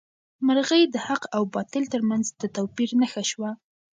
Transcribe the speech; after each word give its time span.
مرغۍ 0.45 0.83
د 0.93 0.95
حق 1.07 1.23
او 1.35 1.43
باطل 1.55 1.83
تر 1.93 2.01
منځ 2.09 2.25
د 2.41 2.43
توپیر 2.55 2.89
نښه 3.01 3.23
شوه. 3.31 3.51